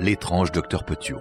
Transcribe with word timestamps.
l'étrange 0.00 0.52
docteur 0.52 0.84
Petiot. 0.84 1.20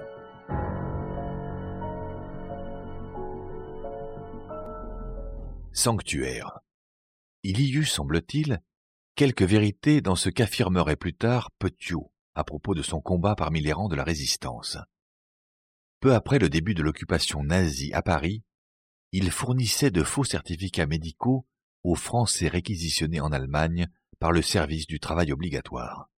Sanctuaire. 5.73 6.59
Il 7.41 7.59
y 7.59 7.71
eut, 7.71 7.85
semble-t-il, 7.85 8.61
quelques 9.15 9.41
vérités 9.41 10.01
dans 10.01 10.15
ce 10.15 10.29
qu'affirmerait 10.29 10.95
plus 10.95 11.15
tard 11.15 11.49
Petiot 11.57 12.11
à 12.35 12.43
propos 12.43 12.75
de 12.75 12.83
son 12.83 13.01
combat 13.01 13.35
parmi 13.35 13.61
les 13.61 13.73
rangs 13.73 13.89
de 13.89 13.95
la 13.95 14.03
résistance. 14.03 14.77
Peu 15.99 16.13
après 16.13 16.37
le 16.37 16.49
début 16.49 16.75
de 16.75 16.83
l'occupation 16.83 17.43
nazie 17.43 17.91
à 17.93 18.03
Paris, 18.03 18.43
il 19.11 19.31
fournissait 19.31 19.89
de 19.89 20.03
faux 20.03 20.23
certificats 20.23 20.85
médicaux 20.85 21.47
aux 21.83 21.95
Français 21.95 22.47
réquisitionnés 22.47 23.21
en 23.21 23.31
Allemagne 23.31 23.87
par 24.19 24.31
le 24.31 24.43
service 24.43 24.85
du 24.85 24.99
travail 24.99 25.31
obligatoire. 25.31 26.11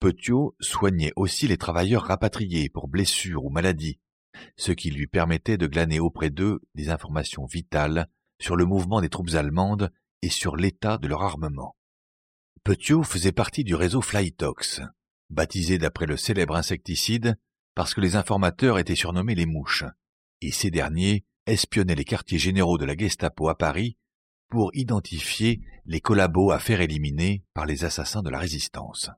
Petiot 0.00 0.56
soignait 0.60 1.12
aussi 1.14 1.46
les 1.46 1.58
travailleurs 1.58 2.04
rapatriés 2.04 2.70
pour 2.70 2.88
blessures 2.88 3.44
ou 3.44 3.50
maladies, 3.50 4.00
ce 4.56 4.72
qui 4.72 4.90
lui 4.90 5.06
permettait 5.06 5.58
de 5.58 5.66
glaner 5.66 6.00
auprès 6.00 6.30
d'eux 6.30 6.60
des 6.74 6.88
informations 6.88 7.44
vitales 7.44 8.08
sur 8.40 8.56
le 8.56 8.64
mouvement 8.64 9.02
des 9.02 9.10
troupes 9.10 9.34
allemandes 9.34 9.92
et 10.22 10.30
sur 10.30 10.56
l'état 10.56 10.96
de 10.96 11.06
leur 11.06 11.22
armement. 11.22 11.76
Petiot 12.64 13.02
faisait 13.02 13.32
partie 13.32 13.62
du 13.62 13.74
réseau 13.74 14.00
Flytox, 14.00 14.80
baptisé 15.28 15.76
d'après 15.76 16.06
le 16.06 16.16
célèbre 16.16 16.56
insecticide 16.56 17.38
parce 17.74 17.92
que 17.92 18.00
les 18.00 18.16
informateurs 18.16 18.78
étaient 18.78 18.94
surnommés 18.94 19.34
les 19.34 19.46
mouches, 19.46 19.84
et 20.40 20.50
ces 20.50 20.70
derniers 20.70 21.26
espionnaient 21.44 21.94
les 21.94 22.04
quartiers 22.06 22.38
généraux 22.38 22.78
de 22.78 22.86
la 22.86 22.96
Gestapo 22.96 23.50
à 23.50 23.58
Paris 23.58 23.98
pour 24.48 24.74
identifier 24.74 25.60
les 25.84 26.00
collabos 26.00 26.52
à 26.52 26.58
faire 26.58 26.80
éliminer 26.80 27.44
par 27.52 27.66
les 27.66 27.84
assassins 27.84 28.22
de 28.22 28.30
la 28.30 28.38
résistance. 28.38 29.10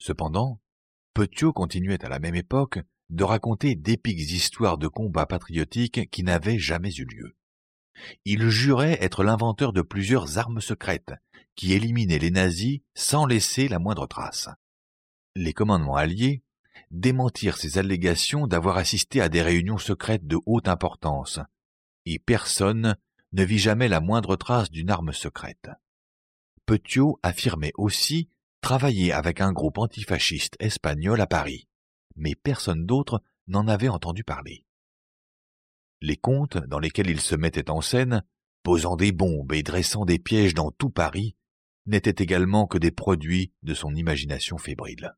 Cependant, 0.00 0.60
Petiot 1.14 1.52
continuait 1.52 2.04
à 2.04 2.08
la 2.08 2.18
même 2.18 2.34
époque 2.34 2.80
de 3.10 3.22
raconter 3.22 3.74
d'épiques 3.74 4.18
histoires 4.18 4.78
de 4.78 4.88
combats 4.88 5.26
patriotiques 5.26 6.10
qui 6.10 6.22
n'avaient 6.22 6.58
jamais 6.58 6.92
eu 6.94 7.04
lieu. 7.04 7.36
Il 8.24 8.48
jurait 8.48 9.02
être 9.02 9.22
l'inventeur 9.22 9.72
de 9.72 9.82
plusieurs 9.82 10.38
armes 10.38 10.60
secrètes 10.60 11.12
qui 11.54 11.74
éliminaient 11.74 12.18
les 12.18 12.30
nazis 12.30 12.80
sans 12.94 13.26
laisser 13.26 13.68
la 13.68 13.78
moindre 13.78 14.06
trace. 14.06 14.48
Les 15.36 15.52
commandements 15.52 15.96
alliés 15.96 16.42
démentirent 16.90 17.58
ces 17.58 17.76
allégations 17.76 18.46
d'avoir 18.46 18.78
assisté 18.78 19.20
à 19.20 19.28
des 19.28 19.42
réunions 19.42 19.78
secrètes 19.78 20.26
de 20.26 20.38
haute 20.46 20.68
importance, 20.68 21.40
et 22.06 22.18
personne 22.18 22.96
ne 23.32 23.44
vit 23.44 23.58
jamais 23.58 23.88
la 23.88 24.00
moindre 24.00 24.36
trace 24.36 24.70
d'une 24.70 24.90
arme 24.90 25.12
secrète. 25.12 25.68
Petiot 26.64 27.20
affirmait 27.22 27.72
aussi 27.76 28.28
travailler 28.60 29.12
avec 29.12 29.40
un 29.40 29.52
groupe 29.52 29.78
antifasciste 29.78 30.56
espagnol 30.60 31.20
à 31.20 31.26
Paris, 31.26 31.68
mais 32.16 32.34
personne 32.34 32.86
d'autre 32.86 33.22
n'en 33.46 33.66
avait 33.68 33.88
entendu 33.88 34.24
parler. 34.24 34.64
Les 36.00 36.16
contes 36.16 36.56
dans 36.56 36.78
lesquels 36.78 37.10
il 37.10 37.20
se 37.20 37.34
mettait 37.34 37.70
en 37.70 37.80
scène, 37.80 38.24
posant 38.62 38.96
des 38.96 39.12
bombes 39.12 39.52
et 39.52 39.62
dressant 39.62 40.04
des 40.04 40.18
pièges 40.18 40.54
dans 40.54 40.70
tout 40.70 40.90
Paris, 40.90 41.36
n'étaient 41.86 42.22
également 42.22 42.66
que 42.66 42.78
des 42.78 42.90
produits 42.90 43.52
de 43.62 43.74
son 43.74 43.94
imagination 43.94 44.58
fébrile. 44.58 45.14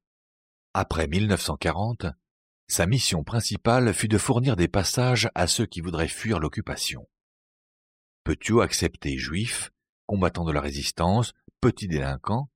Après 0.74 1.06
1940, 1.06 2.06
sa 2.68 2.86
mission 2.86 3.24
principale 3.24 3.92
fut 3.92 4.08
de 4.08 4.18
fournir 4.18 4.56
des 4.56 4.68
passages 4.68 5.28
à 5.34 5.46
ceux 5.46 5.66
qui 5.66 5.80
voudraient 5.80 6.08
fuir 6.08 6.38
l'occupation. 6.38 7.08
Petiot 8.24 8.60
acceptait 8.60 9.18
juifs, 9.18 9.70
combattants 10.06 10.44
de 10.44 10.52
la 10.52 10.60
résistance, 10.60 11.34
petits 11.60 11.88
délinquants, 11.88 12.48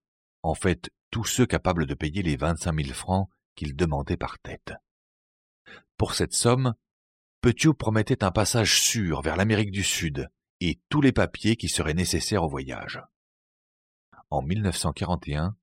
en 0.46 0.54
fait 0.54 0.90
tous 1.10 1.24
ceux 1.24 1.46
capables 1.46 1.86
de 1.86 1.94
payer 1.94 2.22
les 2.22 2.36
vingt-cinq 2.36 2.72
mille 2.72 2.94
francs 2.94 3.28
qu'il 3.56 3.74
demandait 3.74 4.16
par 4.16 4.38
tête. 4.38 4.74
Pour 5.96 6.14
cette 6.14 6.34
somme, 6.34 6.74
Petiot 7.40 7.74
promettait 7.74 8.22
un 8.22 8.30
passage 8.30 8.80
sûr 8.80 9.22
vers 9.22 9.36
l'Amérique 9.36 9.72
du 9.72 9.82
Sud 9.82 10.30
et 10.60 10.80
tous 10.88 11.00
les 11.00 11.12
papiers 11.12 11.56
qui 11.56 11.68
seraient 11.68 11.94
nécessaires 11.94 12.44
au 12.44 12.48
voyage. 12.48 13.02
En 14.30 14.42
1941, 14.42 15.56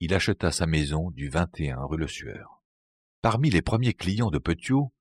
il 0.00 0.14
acheta 0.14 0.52
sa 0.52 0.66
maison 0.66 1.10
du 1.10 1.28
21 1.28 1.84
rue 1.84 1.98
Le 1.98 2.08
Sueur. 2.08 2.62
Parmi 3.22 3.50
les 3.50 3.62
premiers 3.62 3.94
clients 3.94 4.30
de 4.30 4.38
Petiot 4.38 4.92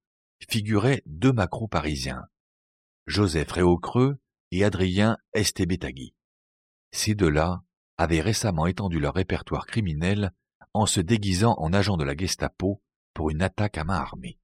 figuraient 0.49 1.03
deux 1.05 1.33
macros 1.33 1.67
parisiens, 1.67 2.27
Joseph 3.05 3.51
Réaucreux 3.51 4.19
et 4.51 4.63
Adrien 4.63 5.17
Estébétagui. 5.33 6.15
Ces 6.91 7.15
deux-là 7.15 7.63
avaient 8.01 8.21
récemment 8.21 8.65
étendu 8.65 8.99
leur 8.99 9.13
répertoire 9.13 9.67
criminel 9.67 10.33
en 10.73 10.87
se 10.87 10.99
déguisant 10.99 11.53
en 11.59 11.71
agents 11.71 11.97
de 11.97 12.03
la 12.03 12.17
Gestapo 12.17 12.81
pour 13.13 13.29
une 13.29 13.43
attaque 13.43 13.77
à 13.77 13.83
main 13.83 13.93
armée. 13.93 14.39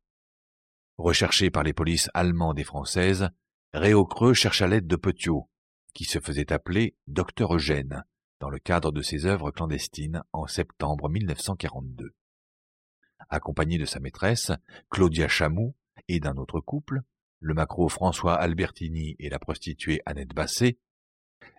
Recherché 0.99 1.49
par 1.49 1.63
les 1.63 1.73
polices 1.73 2.11
allemandes 2.13 2.59
et 2.59 2.63
françaises, 2.63 3.29
Réaucreux 3.73 4.35
chercha 4.35 4.67
l'aide 4.67 4.85
de 4.85 4.95
Petiot, 4.95 5.49
qui 5.95 6.05
se 6.05 6.19
faisait 6.19 6.53
appeler 6.53 6.95
Docteur 7.07 7.55
Eugène, 7.55 8.03
dans 8.39 8.51
le 8.51 8.59
cadre 8.59 8.91
de 8.91 9.01
ses 9.01 9.25
œuvres 9.25 9.49
clandestines 9.49 10.21
en 10.33 10.45
septembre 10.45 11.09
1942. 11.09 12.13
Accompagné 13.29 13.79
de 13.79 13.85
sa 13.85 13.99
maîtresse, 13.99 14.51
Claudia 14.91 15.27
Chamou, 15.27 15.75
et 16.07 16.19
d'un 16.19 16.37
autre 16.37 16.59
couple, 16.59 17.01
le 17.39 17.55
macro 17.55 17.89
François 17.89 18.35
Albertini 18.35 19.15
et 19.17 19.29
la 19.29 19.39
prostituée 19.39 20.01
Annette 20.05 20.35
Basset, 20.35 20.77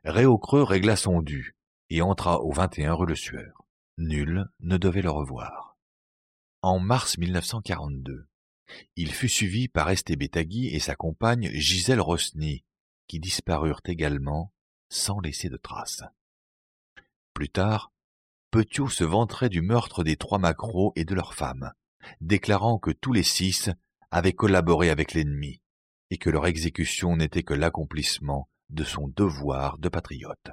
Réaucreux 0.05 0.63
régla 0.63 0.95
son 0.95 1.23
dû 1.23 1.58
et 1.91 2.03
entra 2.03 2.41
au 2.43 2.53
21 2.53 2.95
rue 2.95 3.07
Le 3.07 3.15
Sueur. 3.15 3.65
Nul 3.97 4.49
ne 4.61 4.77
devait 4.77 5.03
le 5.03 5.11
revoir. 5.11 5.77
En 6.63 6.79
mars 6.79 7.19
1942, 7.19 8.29
il 8.97 9.13
fut 9.13 9.29
suivi 9.29 9.69
par 9.69 9.91
Estébétagui 9.91 10.69
et 10.69 10.81
sa 10.81 10.95
compagne 10.95 11.51
Gisèle 11.53 12.01
Rosny, 12.01 12.65
qui 13.07 13.21
disparurent 13.21 13.81
également 13.87 14.53
sans 14.89 15.21
laisser 15.21 15.49
de 15.49 15.57
traces. 15.57 16.03
Plus 17.35 17.49
tard, 17.49 17.93
Petiot 18.51 18.89
se 18.89 19.05
vanterait 19.05 19.51
du 19.51 19.61
meurtre 19.61 20.05
des 20.05 20.17
trois 20.17 20.39
macros 20.39 20.93
et 20.97 21.05
de 21.05 21.15
leurs 21.15 21.35
femmes, 21.35 21.73
déclarant 22.21 22.79
que 22.79 22.91
tous 22.91 23.13
les 23.13 23.23
six 23.23 23.71
avaient 24.11 24.33
collaboré 24.33 24.91
avec 24.91 25.13
l'ennemi 25.13 25.61
et 26.11 26.17
que 26.17 26.31
leur 26.31 26.47
exécution 26.47 27.17
n'était 27.17 27.43
que 27.43 27.55
l'accomplissement 27.55 28.49
de 28.71 28.85
son 28.85 29.09
devoir 29.09 29.79
de 29.79 29.89
patriote. 29.89 30.51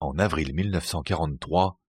En 0.00 0.18
avril 0.18 0.54
1943, 0.54 1.80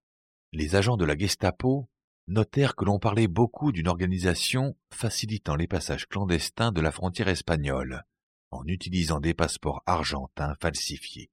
les 0.53 0.75
agents 0.75 0.95
de 0.95 1.03
la 1.03 1.17
Gestapo 1.17 1.89
notèrent 2.27 2.75
que 2.75 2.85
l'on 2.85 2.99
parlait 2.99 3.27
beaucoup 3.27 3.71
d'une 3.71 3.87
organisation 3.87 4.77
facilitant 4.93 5.55
les 5.55 5.67
passages 5.67 6.07
clandestins 6.07 6.71
de 6.71 6.81
la 6.81 6.91
frontière 6.91 7.27
espagnole, 7.27 8.05
en 8.51 8.65
utilisant 8.65 9.19
des 9.19 9.33
passeports 9.33 9.83
argentins 9.85 10.55
falsifiés. 10.61 11.29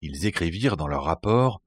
Ils 0.00 0.26
écrivirent 0.26 0.76
dans 0.76 0.88
leur 0.88 1.04
rapport 1.04 1.62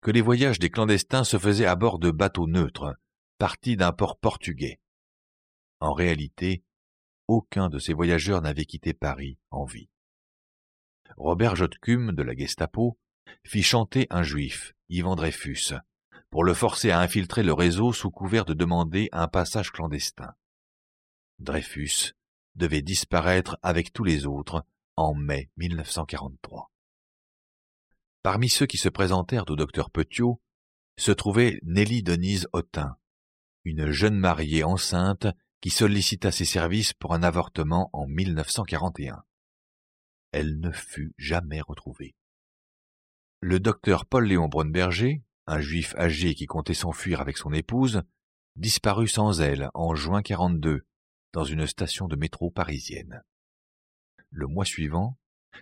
que 0.00 0.10
les 0.10 0.22
voyages 0.22 0.58
des 0.58 0.70
clandestins 0.70 1.24
se 1.24 1.38
faisaient 1.38 1.66
à 1.66 1.76
bord 1.76 1.98
de 1.98 2.10
bateaux 2.10 2.46
neutres, 2.46 2.96
partis 3.38 3.76
d'un 3.76 3.92
port 3.92 4.18
portugais. 4.18 4.80
En 5.80 5.92
réalité, 5.92 6.64
aucun 7.28 7.68
de 7.68 7.78
ces 7.78 7.92
voyageurs 7.92 8.40
n'avait 8.40 8.64
quitté 8.64 8.94
Paris 8.94 9.38
en 9.50 9.64
vie. 9.64 9.88
Robert 11.16 11.56
Jotkum 11.56 12.12
de 12.12 12.22
la 12.22 12.34
Gestapo 12.34 12.98
fit 13.44 13.62
chanter 13.62 14.06
un 14.10 14.22
juif, 14.22 14.74
Ivan 14.88 15.16
Dreyfus, 15.16 15.74
pour 16.30 16.44
le 16.44 16.52
forcer 16.52 16.90
à 16.90 17.00
infiltrer 17.00 17.42
le 17.42 17.52
réseau 17.52 17.92
sous 17.92 18.10
couvert 18.10 18.44
de 18.44 18.54
demander 18.54 19.08
un 19.12 19.26
passage 19.26 19.72
clandestin. 19.72 20.34
Dreyfus 21.38 22.14
devait 22.54 22.82
disparaître 22.82 23.58
avec 23.62 23.92
tous 23.92 24.04
les 24.04 24.26
autres 24.26 24.64
en 24.96 25.14
mai 25.14 25.50
1943. 25.56 26.70
Parmi 28.22 28.48
ceux 28.48 28.66
qui 28.66 28.78
se 28.78 28.88
présentèrent 28.88 29.48
au 29.48 29.56
docteur 29.56 29.90
Petiot 29.90 30.40
se 30.98 31.12
trouvait 31.12 31.60
Nelly 31.62 32.02
Denise 32.02 32.48
Autin, 32.52 32.96
une 33.64 33.90
jeune 33.90 34.18
mariée 34.18 34.64
enceinte 34.64 35.26
qui 35.60 35.70
sollicita 35.70 36.30
ses 36.30 36.44
services 36.44 36.92
pour 36.92 37.14
un 37.14 37.22
avortement 37.22 37.90
en 37.92 38.06
1941. 38.06 39.22
Elle 40.32 40.60
ne 40.60 40.70
fut 40.70 41.14
jamais 41.18 41.60
retrouvée. 41.60 42.14
Le 43.40 43.60
docteur 43.60 44.06
Paul-Léon 44.06 44.48
Brunberger, 44.48 45.22
un 45.46 45.60
juif 45.60 45.94
âgé 45.96 46.34
qui 46.34 46.46
comptait 46.46 46.74
s'enfuir 46.74 47.20
avec 47.20 47.36
son 47.36 47.52
épouse, 47.52 48.02
disparut 48.56 49.08
sans 49.08 49.40
elle 49.40 49.70
en 49.74 49.94
juin 49.94 50.22
42 50.22 50.86
dans 51.32 51.44
une 51.44 51.66
station 51.66 52.08
de 52.08 52.16
métro 52.16 52.50
parisienne. 52.50 53.22
Le 54.30 54.46
mois 54.46 54.64
suivant, 54.64 55.18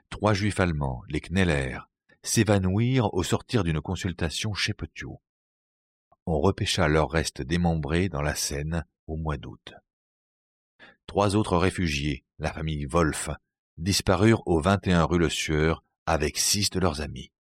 trois 0.09 0.33
juifs 0.33 0.61
allemands, 0.61 1.03
les 1.09 1.21
Kneller, 1.21 1.79
s'évanouirent 2.23 3.13
au 3.13 3.23
sortir 3.23 3.65
d'une 3.65 3.81
consultation 3.81 4.55
chez 4.55 4.73
Petiot. 4.73 5.21
On 6.27 6.41
repêcha 6.41 6.89
leurs 6.89 7.11
restes 7.11 7.43
démembrés 7.43 8.09
dans 8.09 8.23
la 8.23 8.35
Seine 8.35 8.87
au 9.07 9.17
mois 9.17 9.37
d'août. 9.37 9.75
Trois 11.07 11.37
autres 11.37 11.59
réfugiés, 11.59 12.25
la 12.39 12.53
famille 12.53 12.87
Wolf, 12.87 13.29
disparurent 13.79 14.43
au 14.47 14.61
21 14.61 15.05
rue 15.05 15.19
Le 15.19 15.29
Sueur 15.29 15.85
avec 16.07 16.39
six 16.39 16.71
de 16.71 16.81
leurs 16.81 17.01
amis. 17.01 17.33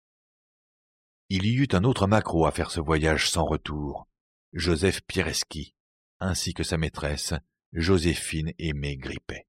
Il 1.29 1.45
y 1.45 1.53
eut 1.55 1.67
un 1.71 1.83
autre 1.83 2.07
macro 2.07 2.45
à 2.45 2.51
faire 2.51 2.71
ce 2.71 2.79
voyage 2.79 3.29
sans 3.29 3.45
retour, 3.45 4.07
Joseph 4.53 5.01
Piereschi, 5.07 5.73
ainsi 6.19 6.53
que 6.53 6.63
sa 6.63 6.77
maîtresse, 6.77 7.33
Joséphine 7.73 8.53
Aimé 8.59 8.97
Grippet. 8.97 9.47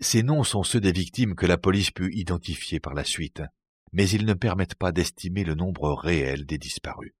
Ces 0.00 0.22
noms 0.22 0.44
sont 0.44 0.62
ceux 0.62 0.80
des 0.80 0.92
victimes 0.92 1.34
que 1.34 1.46
la 1.46 1.58
police 1.58 1.90
put 1.90 2.12
identifier 2.14 2.80
par 2.80 2.94
la 2.94 3.04
suite, 3.04 3.42
mais 3.92 4.08
ils 4.08 4.24
ne 4.24 4.34
permettent 4.34 4.74
pas 4.74 4.92
d'estimer 4.92 5.44
le 5.44 5.54
nombre 5.54 5.92
réel 5.92 6.46
des 6.46 6.58
disparus. 6.58 7.12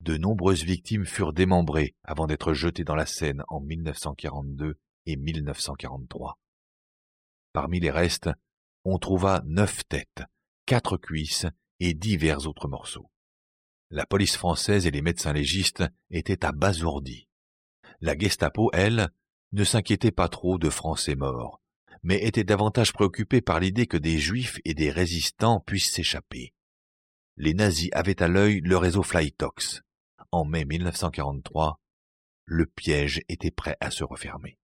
De 0.00 0.16
nombreuses 0.16 0.64
victimes 0.64 1.04
furent 1.04 1.34
démembrées 1.34 1.94
avant 2.04 2.26
d'être 2.26 2.54
jetées 2.54 2.84
dans 2.84 2.94
la 2.94 3.06
Seine 3.06 3.44
en 3.48 3.60
1942 3.60 4.78
et 5.06 5.16
1943. 5.16 6.38
Parmi 7.52 7.80
les 7.80 7.90
restes, 7.90 8.30
on 8.84 8.98
trouva 8.98 9.42
neuf 9.44 9.86
têtes, 9.88 10.22
quatre 10.66 10.96
cuisses 10.96 11.46
et 11.80 11.94
divers 11.94 12.46
autres 12.46 12.68
morceaux. 12.68 13.10
La 13.90 14.06
police 14.06 14.36
française 14.36 14.86
et 14.86 14.90
les 14.90 15.02
médecins 15.02 15.32
légistes 15.32 15.84
étaient 16.10 16.44
abasourdis. 16.44 17.26
La 18.00 18.16
Gestapo, 18.16 18.70
elle, 18.72 19.10
ne 19.52 19.64
s'inquiétait 19.64 20.12
pas 20.12 20.28
trop 20.28 20.58
de 20.58 20.70
Français 20.70 21.16
morts, 21.16 21.60
mais 22.02 22.22
était 22.24 22.44
davantage 22.44 22.92
préoccupée 22.92 23.40
par 23.40 23.58
l'idée 23.58 23.86
que 23.86 23.96
des 23.96 24.18
Juifs 24.18 24.60
et 24.64 24.74
des 24.74 24.90
résistants 24.90 25.60
puissent 25.60 25.92
s'échapper. 25.92 26.54
Les 27.36 27.54
nazis 27.54 27.90
avaient 27.92 28.22
à 28.22 28.28
l'œil 28.28 28.60
le 28.60 28.76
réseau 28.76 29.02
Flytox. 29.02 29.82
En 30.30 30.44
mai 30.44 30.64
1943, 30.64 31.80
le 32.44 32.66
piège 32.66 33.22
était 33.28 33.50
prêt 33.50 33.76
à 33.80 33.90
se 33.90 34.04
refermer. 34.04 34.58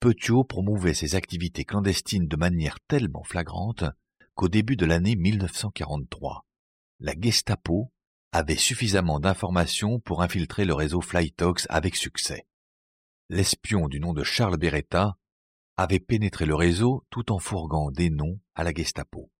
Petiot 0.00 0.44
promouvait 0.44 0.94
ses 0.94 1.14
activités 1.14 1.64
clandestines 1.64 2.26
de 2.26 2.36
manière 2.36 2.80
tellement 2.80 3.22
flagrante 3.22 3.84
qu'au 4.34 4.48
début 4.48 4.76
de 4.76 4.86
l'année 4.86 5.14
1943, 5.14 6.46
la 7.00 7.12
Gestapo 7.20 7.92
avait 8.32 8.56
suffisamment 8.56 9.20
d'informations 9.20 10.00
pour 10.00 10.22
infiltrer 10.22 10.64
le 10.64 10.72
réseau 10.72 11.02
Flytox 11.02 11.66
avec 11.68 11.96
succès. 11.96 12.46
L'espion 13.28 13.88
du 13.88 14.00
nom 14.00 14.14
de 14.14 14.24
Charles 14.24 14.56
Beretta 14.56 15.18
avait 15.76 16.00
pénétré 16.00 16.46
le 16.46 16.54
réseau 16.54 17.04
tout 17.10 17.32
en 17.32 17.38
fourguant 17.38 17.90
des 17.90 18.08
noms 18.08 18.40
à 18.54 18.64
la 18.64 18.72
Gestapo. 18.72 19.30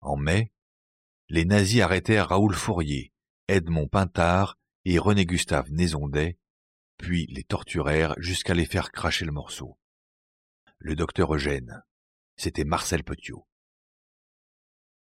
En 0.00 0.16
mai, 0.16 0.50
les 1.28 1.44
nazis 1.44 1.82
arrêtèrent 1.82 2.28
Raoul 2.28 2.54
Fourier, 2.54 3.12
Edmond 3.48 3.88
Pintard 3.88 4.58
et 4.86 4.98
René-Gustave 4.98 5.70
Nézondet 5.72 6.38
puis 6.98 7.26
les 7.30 7.44
torturèrent 7.44 8.14
jusqu'à 8.18 8.54
les 8.54 8.66
faire 8.66 8.92
cracher 8.92 9.24
le 9.24 9.32
morceau. 9.32 9.78
Le 10.78 10.94
docteur 10.94 11.34
Eugène, 11.34 11.82
c'était 12.36 12.64
Marcel 12.64 13.04
Petiot. 13.04 13.46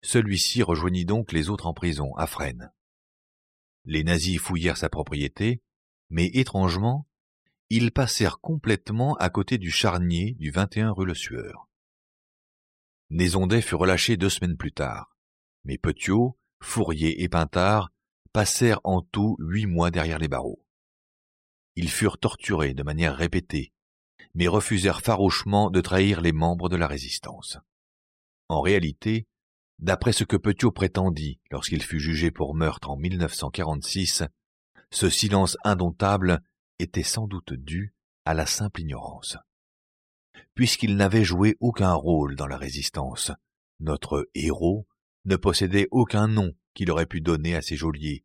Celui-ci 0.01 0.63
rejoignit 0.63 1.05
donc 1.05 1.31
les 1.31 1.49
autres 1.49 1.67
en 1.67 1.73
prison, 1.73 2.15
à 2.15 2.25
Fresnes. 2.25 2.71
Les 3.85 4.03
nazis 4.03 4.39
fouillèrent 4.39 4.77
sa 4.77 4.89
propriété, 4.89 5.61
mais 6.09 6.25
étrangement, 6.25 7.07
ils 7.69 7.91
passèrent 7.91 8.39
complètement 8.39 9.15
à 9.15 9.29
côté 9.29 9.57
du 9.57 9.71
charnier 9.71 10.33
du 10.33 10.51
21 10.51 10.91
rue 10.91 11.05
Le 11.05 11.13
Sueur. 11.13 11.69
Nézondet 13.09 13.61
fut 13.61 13.75
relâché 13.75 14.17
deux 14.17 14.29
semaines 14.29 14.57
plus 14.57 14.71
tard, 14.71 15.15
mais 15.63 15.77
Petiot, 15.77 16.37
Fourier 16.61 17.23
et 17.23 17.29
Pintard 17.29 17.91
passèrent 18.33 18.81
en 18.83 19.01
tout 19.01 19.35
huit 19.39 19.67
mois 19.67 19.91
derrière 19.91 20.19
les 20.19 20.27
barreaux. 20.27 20.63
Ils 21.75 21.89
furent 21.89 22.17
torturés 22.17 22.73
de 22.73 22.83
manière 22.83 23.15
répétée, 23.15 23.71
mais 24.33 24.47
refusèrent 24.47 25.01
farouchement 25.01 25.69
de 25.69 25.81
trahir 25.81 26.21
les 26.21 26.31
membres 26.31 26.69
de 26.69 26.75
la 26.75 26.87
résistance. 26.87 27.57
En 28.49 28.61
réalité, 28.61 29.27
d'après 29.79 30.13
ce 30.13 30.23
que 30.23 30.37
Petiot 30.37 30.71
prétendit 30.71 31.39
lorsqu'il 31.49 31.83
fut 31.83 31.99
jugé 31.99 32.31
pour 32.31 32.55
meurtre 32.55 32.89
en 32.89 32.97
1946, 32.97 34.23
ce 34.91 35.09
silence 35.09 35.57
indomptable 35.63 36.41
était 36.79 37.03
sans 37.03 37.27
doute 37.27 37.53
dû 37.53 37.93
à 38.25 38.33
la 38.33 38.45
simple 38.45 38.81
ignorance. 38.81 39.37
Puisqu'il 40.53 40.97
n'avait 40.97 41.23
joué 41.23 41.55
aucun 41.59 41.93
rôle 41.93 42.35
dans 42.35 42.47
la 42.47 42.57
résistance, 42.57 43.31
notre 43.79 44.29
héros 44.35 44.85
ne 45.25 45.35
possédait 45.35 45.87
aucun 45.91 46.27
nom 46.27 46.53
qu'il 46.73 46.91
aurait 46.91 47.05
pu 47.05 47.21
donner 47.21 47.55
à 47.55 47.61
ses 47.61 47.75
geôliers, 47.75 48.23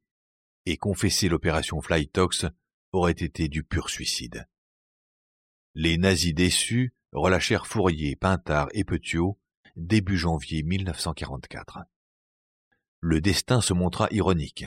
et 0.67 0.77
confesser 0.77 1.29
l'opération 1.29 1.81
Flytox 1.81 2.47
aurait 2.97 3.13
été 3.13 3.49
du 3.49 3.63
pur 3.63 3.91
suicide. 3.91 4.49
Les 5.75 5.99
nazis 5.99 6.35
déçus 6.35 6.95
relâchèrent 7.13 7.67
Fourier, 7.67 8.17
Pintard 8.17 8.69
et 8.73 8.85
Petiot 8.85 9.39
début 9.77 10.17
janvier 10.17 10.63
1944. 10.63 11.81
Le 13.01 13.21
destin 13.21 13.61
se 13.61 13.75
montra 13.75 14.09
ironique. 14.11 14.65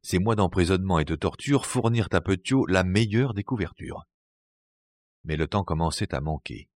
Ces 0.00 0.18
mois 0.18 0.36
d'emprisonnement 0.36 1.00
et 1.00 1.04
de 1.04 1.16
torture 1.16 1.66
fournirent 1.66 2.08
à 2.12 2.20
Petiot 2.20 2.66
la 2.66 2.84
meilleure 2.84 3.34
des 3.34 3.42
couvertures. 3.42 4.06
Mais 5.24 5.36
le 5.36 5.48
temps 5.48 5.64
commençait 5.64 6.14
à 6.14 6.20
manquer. 6.20 6.68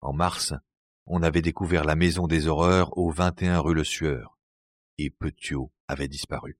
En 0.00 0.12
mars, 0.12 0.54
on 1.06 1.22
avait 1.22 1.42
découvert 1.42 1.84
la 1.84 1.96
maison 1.96 2.26
des 2.28 2.46
horreurs 2.46 2.96
au 2.96 3.10
21 3.10 3.58
rue 3.58 3.74
Le 3.74 3.84
Sueur, 3.84 4.38
et 4.96 5.10
Petiot 5.10 5.72
avait 5.88 6.08
disparu. 6.08 6.58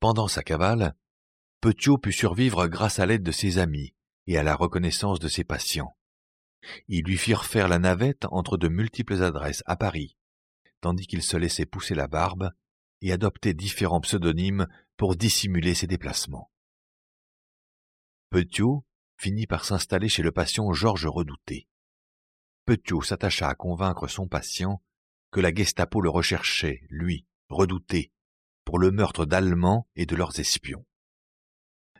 Pendant 0.00 0.28
sa 0.28 0.42
cavale, 0.42 0.94
Petiot 1.60 1.98
put 1.98 2.12
survivre 2.12 2.68
grâce 2.68 3.00
à 3.00 3.06
l'aide 3.06 3.24
de 3.24 3.32
ses 3.32 3.58
amis 3.58 3.92
et 4.26 4.38
à 4.38 4.44
la 4.44 4.54
reconnaissance 4.54 5.18
de 5.18 5.26
ses 5.26 5.42
patients. 5.42 5.96
Ils 6.86 7.04
lui 7.04 7.16
firent 7.16 7.44
faire 7.44 7.66
la 7.66 7.78
navette 7.80 8.26
entre 8.30 8.56
de 8.56 8.68
multiples 8.68 9.22
adresses 9.22 9.64
à 9.66 9.76
Paris, 9.76 10.16
tandis 10.80 11.06
qu'il 11.06 11.22
se 11.22 11.36
laissait 11.36 11.66
pousser 11.66 11.94
la 11.94 12.06
barbe 12.06 12.52
et 13.00 13.12
adoptait 13.12 13.54
différents 13.54 14.00
pseudonymes 14.00 14.68
pour 14.96 15.16
dissimuler 15.16 15.74
ses 15.74 15.86
déplacements. 15.86 16.50
Petiot 18.30 18.84
finit 19.16 19.46
par 19.46 19.64
s'installer 19.64 20.08
chez 20.08 20.22
le 20.22 20.30
patient 20.30 20.72
Georges 20.72 21.06
Redouté. 21.06 21.66
Petiot 22.66 23.02
s'attacha 23.02 23.48
à 23.48 23.54
convaincre 23.54 24.06
son 24.06 24.28
patient 24.28 24.82
que 25.32 25.40
la 25.40 25.52
Gestapo 25.52 26.00
le 26.00 26.10
recherchait, 26.10 26.82
lui, 26.88 27.26
Redouté, 27.48 28.12
pour 28.64 28.78
le 28.78 28.90
meurtre 28.90 29.24
d'Allemands 29.24 29.88
et 29.96 30.06
de 30.06 30.14
leurs 30.14 30.38
espions. 30.38 30.84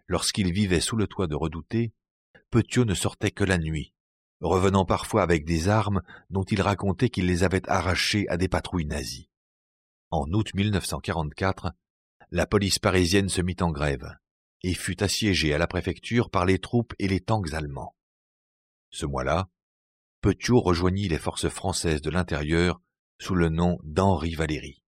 Lorsqu'il 0.08 0.52
vivait 0.52 0.80
sous 0.80 0.96
le 0.96 1.06
toit 1.06 1.26
de 1.26 1.34
Redouté, 1.34 1.92
Petiot 2.50 2.86
ne 2.86 2.94
sortait 2.94 3.30
que 3.30 3.44
la 3.44 3.58
nuit, 3.58 3.92
revenant 4.40 4.86
parfois 4.86 5.22
avec 5.22 5.44
des 5.44 5.68
armes 5.68 6.02
dont 6.30 6.44
il 6.44 6.62
racontait 6.62 7.10
qu'il 7.10 7.26
les 7.26 7.44
avait 7.44 7.68
arrachées 7.68 8.26
à 8.28 8.38
des 8.38 8.48
patrouilles 8.48 8.86
nazies. 8.86 9.28
En 10.10 10.32
août 10.32 10.54
1944, 10.54 11.72
la 12.30 12.46
police 12.46 12.78
parisienne 12.78 13.28
se 13.28 13.42
mit 13.42 13.56
en 13.60 13.70
grève 13.70 14.16
et 14.62 14.72
fut 14.72 15.02
assiégée 15.02 15.52
à 15.52 15.58
la 15.58 15.66
préfecture 15.66 16.30
par 16.30 16.46
les 16.46 16.58
troupes 16.58 16.94
et 16.98 17.06
les 17.06 17.20
tanks 17.20 17.52
allemands. 17.52 17.94
Ce 18.90 19.04
mois-là, 19.04 19.50
Petiot 20.22 20.60
rejoignit 20.60 21.08
les 21.08 21.18
forces 21.18 21.50
françaises 21.50 22.00
de 22.00 22.10
l'intérieur 22.10 22.80
sous 23.20 23.34
le 23.34 23.50
nom 23.50 23.78
d'Henri 23.84 24.34
Valéry. 24.34 24.82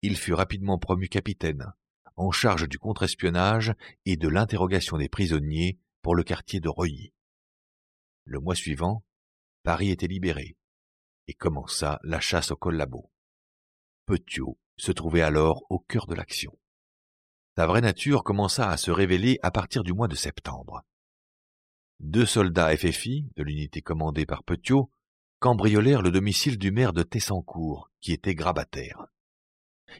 Il 0.00 0.16
fut 0.16 0.32
rapidement 0.32 0.78
promu 0.78 1.08
capitaine 1.08 1.72
en 2.18 2.30
charge 2.30 2.68
du 2.68 2.78
contre-espionnage 2.78 3.74
et 4.04 4.16
de 4.16 4.28
l'interrogation 4.28 4.98
des 4.98 5.08
prisonniers 5.08 5.78
pour 6.02 6.14
le 6.14 6.24
quartier 6.24 6.60
de 6.60 6.68
Reuilly. 6.68 7.12
Le 8.24 8.40
mois 8.40 8.54
suivant, 8.54 9.04
Paris 9.62 9.90
était 9.90 10.08
libéré 10.08 10.56
et 11.28 11.34
commença 11.34 12.00
la 12.02 12.20
chasse 12.20 12.50
aux 12.50 12.56
collabos. 12.56 13.10
Petiot 14.06 14.58
se 14.76 14.92
trouvait 14.92 15.22
alors 15.22 15.64
au 15.70 15.78
cœur 15.78 16.06
de 16.06 16.14
l'action. 16.14 16.58
Sa 17.56 17.66
vraie 17.66 17.80
nature 17.80 18.24
commença 18.24 18.68
à 18.68 18.76
se 18.76 18.90
révéler 18.90 19.38
à 19.42 19.50
partir 19.50 19.82
du 19.82 19.92
mois 19.92 20.08
de 20.08 20.14
septembre. 20.14 20.82
Deux 22.00 22.26
soldats 22.26 22.76
FFI 22.76 23.30
de 23.36 23.42
l'unité 23.42 23.82
commandée 23.82 24.26
par 24.26 24.44
Petiot 24.44 24.90
cambriolèrent 25.40 26.02
le 26.02 26.10
domicile 26.10 26.58
du 26.58 26.70
maire 26.70 26.92
de 26.92 27.02
Tessancourt, 27.02 27.90
qui 28.00 28.12
était 28.12 28.34
grabataire 28.34 29.06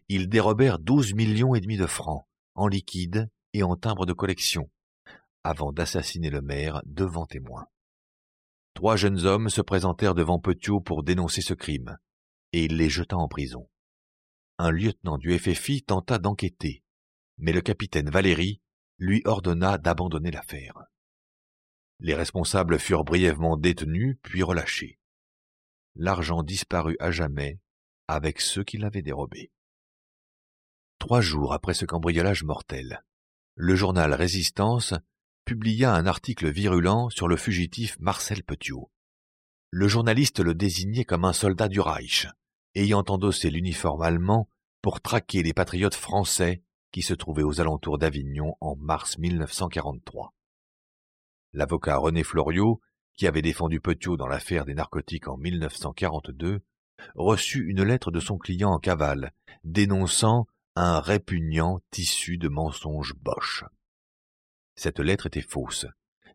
ils 0.09 0.29
dérobèrent 0.29 0.79
douze 0.79 1.15
millions 1.15 1.55
et 1.55 1.61
demi 1.61 1.77
de 1.77 1.87
francs, 1.87 2.27
en 2.55 2.67
liquide 2.67 3.31
et 3.53 3.63
en 3.63 3.77
timbres 3.77 4.07
de 4.07 4.13
collection, 4.13 4.71
avant 5.45 5.73
d'assassiner 5.73 6.31
le 6.31 6.43
maire 6.43 6.83
devant 6.85 7.27
témoins. 7.27 7.67
Trois 8.75 8.97
jeunes 8.97 9.27
hommes 9.27 9.49
se 9.49 9.61
présentèrent 9.61 10.15
devant 10.15 10.39
Petiot 10.39 10.81
pour 10.81 11.03
dénoncer 11.03 11.41
ce 11.41 11.55
crime, 11.55 11.99
et 12.53 12.65
il 12.65 12.77
les 12.77 12.89
jeta 12.89 13.17
en 13.17 13.29
prison. 13.29 13.69
Un 14.59 14.71
lieutenant 14.71 15.19
du 15.19 15.37
FFI 15.39 15.83
tenta 15.83 16.19
d'enquêter, 16.19 16.83
mais 17.39 17.53
le 17.53 17.61
capitaine 17.61 18.11
Valéry 18.11 18.61
lui 18.99 19.23
ordonna 19.25 19.79
d'abandonner 19.79 20.31
l'affaire. 20.31 20.85
Les 22.01 22.15
responsables 22.15 22.79
furent 22.79 23.05
brièvement 23.05 23.57
détenus 23.57 24.17
puis 24.23 24.43
relâchés. 24.43 24.99
L'argent 25.97 26.43
disparut 26.43 26.97
à 27.01 27.11
jamais 27.11 27.59
avec 28.07 28.41
ceux 28.41 28.65
qui 28.65 28.79
l'avaient 28.79 29.03
dérobé. 29.03 29.51
Trois 30.99 31.21
jours 31.21 31.53
après 31.53 31.75
ce 31.75 31.85
cambriolage 31.85 32.43
mortel, 32.43 33.05
le 33.55 33.77
journal 33.77 34.13
Résistance 34.13 34.95
publia 35.45 35.95
un 35.95 36.07
article 36.07 36.51
virulent 36.51 37.09
sur 37.09 37.29
le 37.29 37.37
fugitif 37.37 37.97
Marcel 38.01 38.43
Petiot. 38.43 38.91
Le 39.71 39.87
journaliste 39.87 40.41
le 40.41 40.55
désignait 40.55 41.05
comme 41.05 41.25
un 41.25 41.33
soldat 41.33 41.69
du 41.69 41.81
Reich, 41.81 42.27
ayant 42.75 43.05
endossé 43.09 43.49
l'uniforme 43.51 44.03
allemand 44.03 44.51
pour 44.83 45.01
traquer 45.01 45.43
les 45.43 45.55
patriotes 45.55 45.95
français 45.95 46.63
qui 46.91 47.03
se 47.03 47.15
trouvaient 47.15 47.43
aux 47.45 47.61
alentours 47.61 47.99
d'Avignon 47.99 48.57
en 48.61 48.75
mars 48.77 49.19
1943. 49.19 50.35
L'avocat 51.53 51.97
René 51.97 52.25
Floriot, 52.25 52.81
qui 53.17 53.27
avait 53.27 53.43
défendu 53.43 53.81
Petiot 53.81 54.17
dans 54.17 54.27
l'affaire 54.27 54.65
des 54.65 54.75
narcotiques 54.75 55.29
en 55.29 55.37
1942, 55.37 56.61
reçut 57.15 57.69
une 57.69 57.85
lettre 57.85 58.11
de 58.11 58.21
son 58.21 58.37
client 58.37 58.71
en 58.71 58.79
cavale, 58.79 59.33
dénonçant 59.65 60.47
un 60.81 61.01
répugnant 61.01 61.81
tissu 61.91 62.39
de 62.39 62.49
mensonges 62.49 63.15
boches. 63.15 63.65
Cette 64.77 65.01
lettre 65.01 65.27
était 65.27 65.43
fausse, 65.43 65.87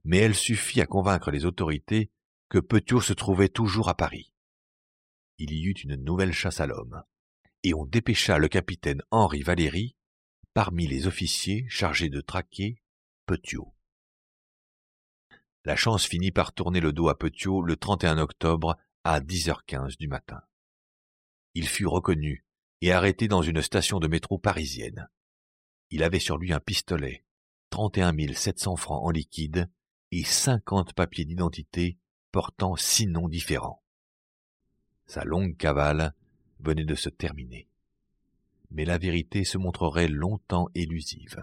mais 0.04 0.18
elle 0.18 0.36
suffit 0.36 0.82
à 0.82 0.86
convaincre 0.86 1.32
les 1.32 1.46
autorités 1.46 2.12
que 2.50 2.60
Petiot 2.60 3.00
se 3.00 3.14
trouvait 3.14 3.48
toujours 3.48 3.88
à 3.88 3.96
Paris. 3.96 4.34
Il 5.38 5.54
y 5.54 5.64
eut 5.64 5.72
une 5.72 5.96
nouvelle 5.96 6.34
chasse 6.34 6.60
à 6.60 6.68
l'homme, 6.68 7.04
et 7.64 7.74
on 7.74 7.86
dépêcha 7.86 8.38
le 8.38 8.50
capitaine 8.50 9.02
Henri 9.12 9.44
Valéry 9.44 9.96
parmi 10.54 10.88
les 10.88 11.08
officiers 11.08 11.66
chargés 11.70 12.10
de 12.10 12.20
traquer 12.20 12.84
Petiot. 13.26 13.74
La 15.64 15.78
chance 15.78 16.06
finit 16.06 16.32
par 16.32 16.52
tourner 16.52 16.82
le 16.82 16.92
dos 16.92 17.08
à 17.08 17.18
Petiot 17.18 17.62
le 17.62 17.78
31 17.78 18.18
octobre 18.18 18.76
à 19.06 19.22
10h15 19.22 19.98
du 19.98 20.10
matin. 20.10 20.42
Il 21.54 21.70
fut 21.70 21.88
reconnu 21.88 22.46
et 22.84 22.92
arrêté 22.92 23.30
dans 23.30 23.42
une 23.42 23.62
station 23.62 24.02
de 24.02 24.10
métro 24.10 24.38
parisienne. 24.38 25.08
Il 25.90 26.04
avait 26.04 26.20
sur 26.20 26.38
lui 26.38 26.52
un 26.52 26.60
pistolet, 26.60 27.24
31 27.70 28.34
700 28.34 28.76
francs 28.76 29.06
en 29.06 29.10
liquide 29.10 29.70
et 30.12 30.26
50 30.26 30.92
papiers 30.92 31.24
d'identité 31.24 31.98
portant 32.34 32.76
six 32.76 33.08
noms 33.08 33.30
différents. 33.30 33.82
Sa 35.06 35.24
longue 35.24 35.56
cavale 35.56 36.14
venait 36.60 36.84
de 36.84 36.96
se 36.96 37.08
terminer. 37.08 37.70
Mais 38.70 38.84
la 38.84 38.98
vérité 38.98 39.46
se 39.46 39.58
montrerait 39.58 40.10
longtemps 40.10 40.68
élusive. 40.76 41.42